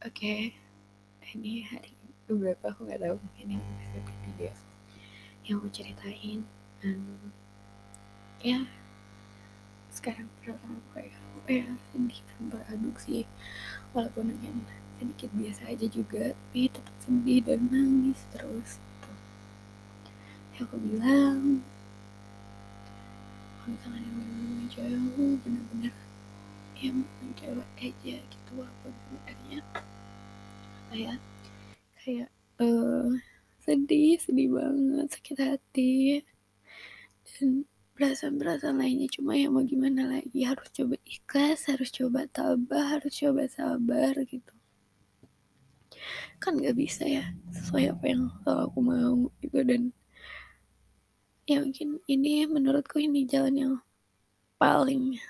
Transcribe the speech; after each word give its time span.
Oke, 0.00 0.56
ini 1.36 1.60
hari 1.68 1.92
beberapa 2.24 2.72
aku 2.72 2.88
nggak 2.88 3.04
tahu 3.04 3.20
mungkin 3.20 3.52
ini 3.52 3.60
episode 3.60 4.04
ketiga 4.08 4.48
yang 5.44 5.60
aku 5.60 5.68
ceritain. 5.68 6.40
Um, 6.80 7.28
ya 8.40 8.64
sekarang 9.92 10.32
perasaan 10.40 10.80
aku 10.80 10.88
kayak 10.96 11.12
apa 11.20 11.50
ya 11.52 11.68
sedih 11.92 12.20
campur 12.32 12.64
aduk 12.72 12.96
sih 12.96 13.28
walaupun 13.92 14.32
mungkin 14.32 14.64
sedikit 14.96 15.28
biasa 15.36 15.68
aja 15.68 15.84
juga 15.92 16.32
tapi 16.32 16.72
tetap 16.72 16.96
sedih 17.04 17.44
dan 17.44 17.60
nangis 17.68 18.24
terus 18.32 18.80
gitu. 18.80 19.10
ya 20.56 20.60
aku 20.64 20.76
bilang 20.80 21.60
kalau 23.60 23.68
misalkan 23.76 24.00
yang 24.00 24.64
jauh 24.72 25.36
bener-bener 26.80 27.04
ya 27.04 27.20
mencoba 27.20 27.64
aja 27.76 28.16
gitu 28.24 28.50
walaupun 28.56 28.92
sebenarnya 28.96 29.60
kayak 30.88 31.18
kayak 32.00 32.28
uh, 32.64 33.08
sedih 33.60 34.16
sedih 34.16 34.48
banget 34.48 35.06
sakit 35.12 35.36
hati 35.36 36.24
dan 37.36 37.68
perasaan-perasaan 37.94 38.80
lainnya. 38.80 39.12
Cuma 39.12 39.36
ya 39.36 39.52
mau 39.52 39.60
gimana 39.60 40.08
lagi 40.08 40.40
harus 40.48 40.72
coba 40.72 40.96
ikhlas 41.04 41.68
harus 41.68 41.92
coba 41.92 42.24
tabah 42.32 42.96
harus 42.96 43.12
coba 43.12 43.44
sabar 43.44 44.16
gitu. 44.24 44.54
Kan 46.40 46.56
nggak 46.56 46.76
bisa 46.80 47.04
ya 47.04 47.28
sesuai 47.52 47.92
apa 47.92 48.04
yang 48.08 48.32
aku 48.48 48.78
mau 48.80 49.28
gitu 49.44 49.60
dan 49.68 49.92
ya 51.44 51.60
mungkin 51.60 52.00
ini 52.08 52.48
menurutku 52.48 52.96
ini 53.04 53.28
jalan 53.28 53.54
yang 53.58 53.74
paling 54.56 55.20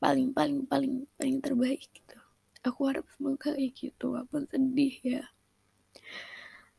paling 0.00 0.32
paling 0.32 0.64
paling 0.64 1.04
paling 1.20 1.38
terbaik 1.44 1.84
gitu. 1.92 2.16
Aku 2.64 2.88
harap 2.88 3.04
semoga 3.14 3.52
kayak 3.56 3.72
gitu 3.76 4.16
walaupun 4.16 4.48
sedih 4.48 4.96
ya. 5.04 5.24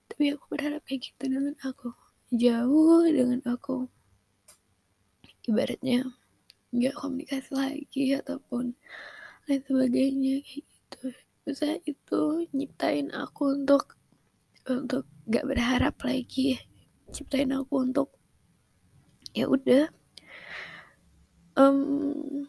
Tapi 0.09 0.33
aku 0.33 0.45
berharap 0.51 0.81
kayak 0.83 1.13
gitu 1.13 1.23
dengan 1.29 1.55
aku. 1.61 1.93
Jauh 2.33 3.05
dengan 3.05 3.41
aku. 3.45 3.87
Ibaratnya 5.45 6.05
nggak 6.71 6.95
komunikasi 6.97 7.51
lagi 7.53 8.05
ataupun 8.17 8.73
lain 9.49 9.61
sebagainya 9.65 10.35
gitu. 10.45 11.13
Bisa 11.41 11.77
itu 11.85 12.45
nyiptain 12.53 13.09
aku 13.09 13.57
untuk 13.57 13.97
untuk 14.69 15.09
gak 15.25 15.49
berharap 15.49 15.97
lagi. 16.05 16.61
Ciptain 17.09 17.49
aku 17.51 17.81
untuk 17.81 18.09
ya 19.33 19.49
udah. 19.49 19.89
Um, 21.57 22.47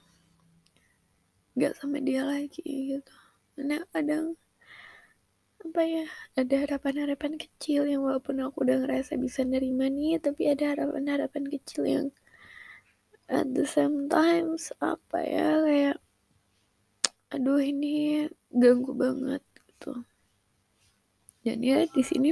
nggak 1.57 1.73
sama 1.79 1.99
dia 2.01 2.23
lagi 2.25 2.65
gitu. 2.97 3.15
Karena 3.57 3.85
kadang 3.93 4.37
apa 5.63 5.83
ya 5.87 6.07
ada 6.35 6.55
harapan-harapan 6.67 7.39
kecil 7.39 7.87
yang 7.87 8.03
walaupun 8.03 8.43
aku 8.43 8.67
udah 8.67 8.83
ngerasa 8.83 9.15
bisa 9.15 9.47
nerima 9.47 9.87
nih 9.87 10.19
tapi 10.19 10.51
ada 10.51 10.75
harapan-harapan 10.75 11.47
kecil 11.47 11.87
yang 11.87 12.07
at 13.31 13.47
the 13.55 13.63
same 13.63 14.11
times 14.11 14.75
apa 14.83 15.23
ya 15.23 15.63
kayak 15.63 15.97
aduh 17.33 17.63
ini 17.63 18.27
ganggu 18.53 18.93
banget 18.93 19.41
gitu. 19.71 20.05
Dan 21.43 21.59
ya 21.63 21.87
di 21.87 22.03
sini 22.05 22.31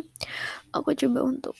aku 0.75 0.93
coba 0.93 1.25
untuk 1.25 1.57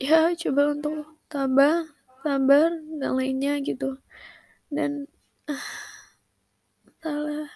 ya 0.00 0.32
coba 0.34 0.62
untuk 0.74 1.06
tabah 1.30 1.86
sabar 2.24 2.72
dan 2.98 3.12
lainnya 3.14 3.60
gitu. 3.62 4.00
Dan 4.72 5.06
salah 7.02 7.52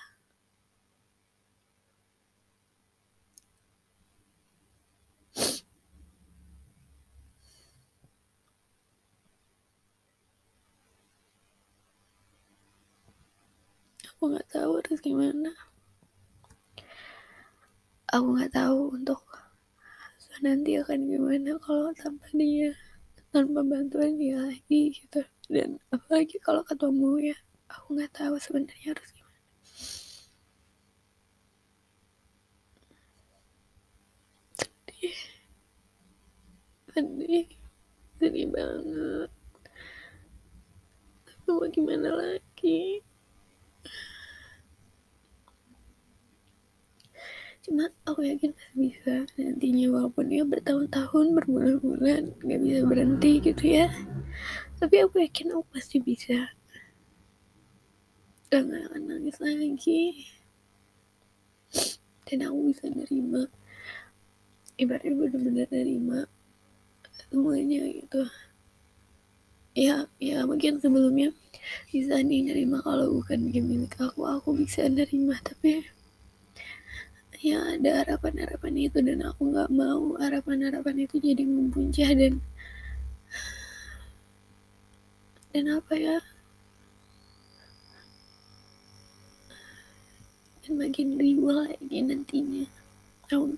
aku 14.19 14.23
nggak 14.35 14.49
tahu 14.53 14.71
harus 14.83 15.01
gimana. 15.01 15.51
Aku 18.13 18.27
nggak 18.35 18.53
tahu 18.53 18.79
untuk 18.99 19.23
nanti 20.45 20.77
akan 20.77 21.01
gimana 21.11 21.51
kalau 21.65 21.91
tanpa 21.95 22.27
dia 22.35 22.71
tanpa 23.33 23.61
bantuan 23.65 24.19
dia 24.21 24.37
lagi 24.43 24.93
gitu. 24.93 25.23
Dan 25.49 25.81
apalagi 25.95 26.37
kalau 26.43 26.61
ketemu 26.67 27.33
ya 27.33 27.37
aku 27.69 27.87
nggak 27.97 28.13
tahu 28.17 28.35
sebenarnya 28.41 28.97
harus 28.97 29.09
gimana. 29.17 29.41
Sedih. 34.57 35.19
Sedih. 36.93 37.47
Sedih 38.19 38.47
banget. 38.51 39.31
Tapi 41.27 41.47
mau 41.55 41.67
gimana 41.71 42.09
lagi? 42.19 43.05
Cuma 47.69 47.85
aku 48.09 48.25
yakin 48.25 48.57
pasti 48.57 48.75
bisa 48.81 49.15
nantinya 49.37 49.87
walaupun 49.93 50.33
ya 50.33 50.41
bertahun-tahun 50.49 51.27
berbulan-bulan 51.37 52.23
nggak 52.41 52.61
bisa 52.65 52.81
berhenti 52.89 53.33
gitu 53.45 53.65
ya. 53.77 53.87
Tapi 54.81 55.05
aku 55.05 55.21
yakin 55.21 55.53
aku 55.53 55.65
pasti 55.69 56.01
bisa 56.01 56.49
dan 58.49 58.73
gak 58.73 58.85
akan 58.89 59.03
nangis 59.09 59.37
lagi. 59.41 60.03
Dan 62.25 62.45
aku 62.45 62.59
bisa 62.73 62.85
nerima. 62.89 63.43
Ibaratnya 64.81 65.13
benar-benar 65.17 65.69
nerima 65.73 66.19
semuanya 67.29 67.83
gitu. 67.93 68.23
Ya 69.77 70.09
ya 70.19 70.43
mungkin 70.49 70.81
sebelumnya 70.81 71.31
bisa 71.93 72.19
nih 72.25 72.49
nerima 72.49 72.81
kalau 72.81 73.21
bukan 73.21 73.53
milik 73.53 73.95
aku. 74.01 74.25
Aku 74.25 74.57
bisa 74.57 74.89
nerima 74.89 75.37
tapi 75.45 75.85
ya 77.39 77.63
ada 77.79 78.03
harapan-harapan 78.03 78.75
itu 78.91 78.99
dan 78.99 79.23
aku 79.23 79.55
nggak 79.55 79.71
mau 79.71 80.19
harapan-harapan 80.19 81.07
itu 81.07 81.23
jadi 81.23 81.47
mempuncah 81.47 82.11
dan 82.19 82.43
dan 85.55 85.65
apa 85.71 85.95
ya 85.95 86.19
dan 90.69 90.85
makin 90.85 91.17
riwa 91.17 91.65
lagi 91.65 92.05
nantinya. 92.05 92.69
Tahun 93.25 93.57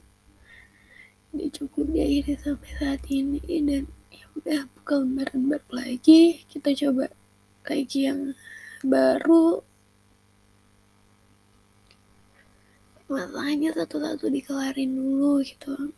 ini 1.34 1.50
cukup 1.50 1.90
di 1.90 1.98
akhirnya 1.98 2.38
sampai 2.38 2.70
saat 2.78 3.02
ini 3.10 3.42
dan 3.42 3.90
ya 4.14 4.24
udah 4.38 4.60
buka 4.78 4.94
lembaran 5.02 5.42
baru 5.50 5.70
lagi. 5.74 6.46
Kita 6.46 6.70
coba 6.70 7.10
lagi 7.66 8.06
yang 8.06 8.38
baru. 8.86 9.58
Masalahnya 13.10 13.74
satu-satu 13.74 14.30
dikelarin 14.30 14.94
dulu 14.94 15.42
gitu 15.42 15.90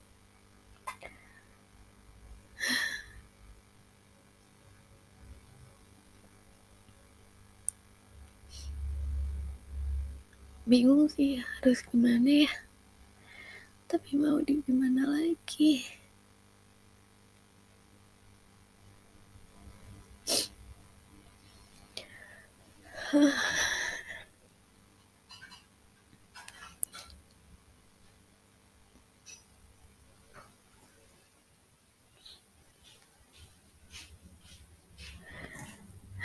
bingung 10.72 11.04
sih 11.12 11.36
harus 11.36 11.84
gimana 11.84 12.48
ya? 12.48 12.52
Tapi 13.92 14.16
mau 14.16 14.40
di 14.40 14.64
gimana 14.64 15.04
lagi 15.04 15.84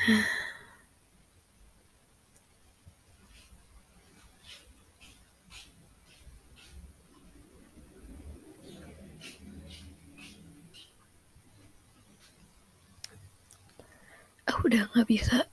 aku 14.58 14.74
udah 14.74 14.90
nggak 14.90 15.06
bisa 15.06 15.46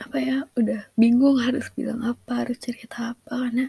apa 0.00 0.16
ya 0.16 0.48
udah 0.56 0.88
bingung 0.96 1.36
harus 1.36 1.68
bilang 1.76 2.00
apa 2.00 2.40
harus 2.40 2.56
cerita 2.56 3.12
apa 3.12 3.52
karena 3.52 3.68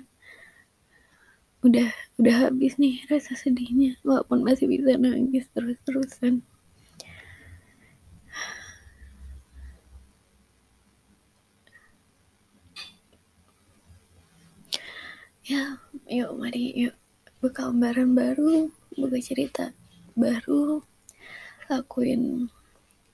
udah 1.60 1.92
udah 2.16 2.36
habis 2.48 2.80
nih 2.80 3.04
rasa 3.12 3.36
sedihnya 3.36 4.00
walaupun 4.08 4.48
masih 4.48 4.72
bisa 4.72 4.96
nangis 4.96 5.44
terus-terusan. 5.52 6.40
Ya 15.44 15.84
yuk 16.08 16.32
mari 16.40 16.72
yuk 16.88 16.96
buka 17.44 17.68
lembaran 17.68 18.16
baru 18.16 18.72
buka 18.96 19.20
cerita 19.20 19.76
baru 20.16 20.80
lakuin 21.68 22.48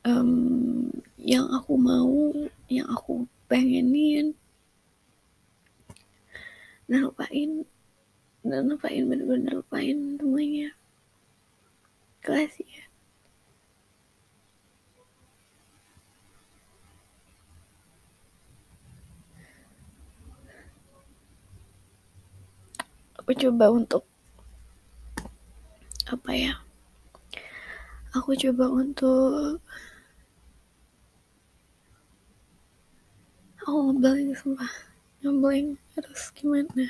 um, 0.04 0.92
yang 1.18 1.48
aku 1.52 1.80
mau 1.80 2.32
yang 2.68 2.88
aku 2.92 3.24
pengenin 3.48 4.36
dan 6.88 7.08
lupain 7.08 7.64
dan 8.44 8.68
lupain 8.68 9.04
bener-bener 9.08 9.64
lupain 9.64 10.20
semuanya. 10.20 10.76
Kelas 12.20 12.56
ya. 12.60 12.84
Aku 23.24 23.32
coba 23.40 23.72
untuk 23.72 24.04
apa 26.12 26.32
ya? 26.36 26.60
Aku 28.12 28.36
coba 28.36 28.68
untuk 28.68 29.64
aku 33.64 33.80
ngeblank 33.90 34.36
sumpah. 34.36 34.74
Ngeblank 35.24 35.80
harus 35.96 36.24
gimana? 36.36 36.86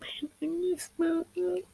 Pengen 0.00 0.26
nangis 0.40 0.90
banget. 0.96 1.64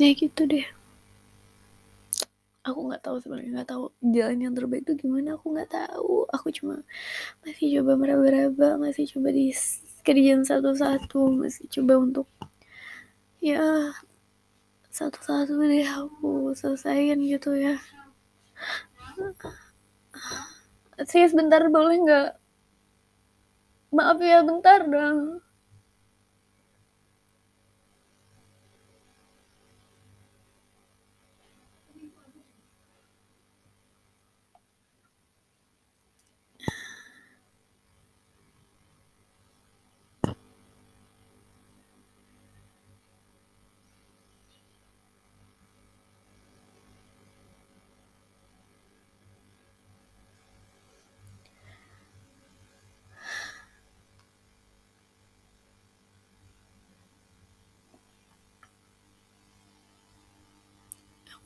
Ya 0.00 0.08
gitu 0.16 0.42
deh. 0.48 0.66
Aku 2.62 2.78
nggak 2.86 3.02
tahu 3.02 3.18
sebenarnya 3.18 3.58
nggak 3.58 3.70
tahu 3.74 3.90
jalan 4.14 4.38
yang 4.38 4.54
terbaik 4.54 4.86
itu 4.86 4.94
gimana 4.94 5.34
aku 5.34 5.50
nggak 5.50 5.70
tahu. 5.74 6.30
Aku 6.30 6.48
cuma 6.54 6.80
masih 7.42 7.82
coba 7.82 7.98
meraba-raba 7.98 8.78
masih 8.78 9.04
coba 9.10 9.34
di 9.34 9.50
kerjaan 10.06 10.46
satu-satu 10.46 11.42
masih 11.42 11.66
coba 11.70 11.98
untuk 11.98 12.26
ya 13.42 13.90
satu-satu 14.92 15.56
deh 15.72 15.88
aku 15.88 16.52
selesaiin 16.52 17.18
gitu 17.32 17.56
ya. 17.56 17.80
Sih 21.08 21.24
sebentar 21.26 21.64
boleh 21.72 21.96
nggak? 22.04 22.28
Maaf 23.96 24.18
ya 24.20 24.40
bentar 24.44 24.80
dong 24.88 25.40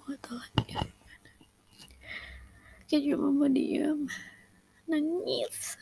nggak 0.06 0.22
tahu 0.22 0.38
lagi 0.38 0.62
kayak 2.86 3.02
cuma 3.10 3.28
mau 3.34 3.50
diam 3.50 4.06
nangis 4.86 5.74